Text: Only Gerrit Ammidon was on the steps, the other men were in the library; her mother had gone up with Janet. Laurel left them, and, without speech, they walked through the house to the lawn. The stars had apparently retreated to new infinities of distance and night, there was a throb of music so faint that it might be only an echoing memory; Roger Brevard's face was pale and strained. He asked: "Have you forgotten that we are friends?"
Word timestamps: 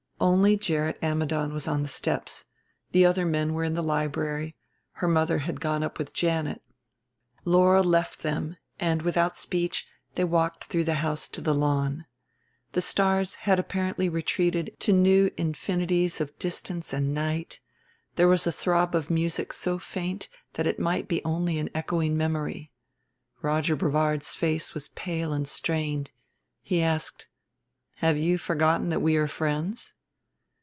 Only 0.23 0.55
Gerrit 0.55 1.01
Ammidon 1.03 1.51
was 1.51 1.67
on 1.67 1.81
the 1.81 1.87
steps, 1.87 2.45
the 2.91 3.03
other 3.07 3.25
men 3.25 3.55
were 3.55 3.63
in 3.63 3.73
the 3.73 3.81
library; 3.81 4.55
her 4.93 5.07
mother 5.07 5.39
had 5.39 5.59
gone 5.59 5.81
up 5.81 5.97
with 5.97 6.13
Janet. 6.13 6.61
Laurel 7.43 7.83
left 7.83 8.21
them, 8.21 8.55
and, 8.79 9.01
without 9.01 9.35
speech, 9.35 9.87
they 10.13 10.23
walked 10.23 10.65
through 10.65 10.83
the 10.83 10.93
house 11.01 11.27
to 11.29 11.41
the 11.41 11.55
lawn. 11.55 12.05
The 12.73 12.83
stars 12.83 13.33
had 13.49 13.57
apparently 13.59 14.09
retreated 14.09 14.75
to 14.81 14.93
new 14.93 15.31
infinities 15.37 16.21
of 16.21 16.37
distance 16.37 16.93
and 16.93 17.15
night, 17.15 17.59
there 18.15 18.27
was 18.27 18.45
a 18.45 18.51
throb 18.51 18.93
of 18.93 19.09
music 19.09 19.51
so 19.51 19.79
faint 19.79 20.29
that 20.53 20.67
it 20.67 20.79
might 20.79 21.07
be 21.07 21.25
only 21.25 21.57
an 21.57 21.71
echoing 21.73 22.15
memory; 22.15 22.71
Roger 23.41 23.75
Brevard's 23.75 24.35
face 24.35 24.75
was 24.75 24.89
pale 24.89 25.33
and 25.33 25.47
strained. 25.47 26.11
He 26.61 26.83
asked: 26.83 27.25
"Have 27.95 28.19
you 28.19 28.37
forgotten 28.37 28.89
that 28.89 29.01
we 29.01 29.15
are 29.15 29.25
friends?" 29.27 29.95